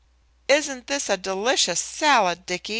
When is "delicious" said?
1.21-1.79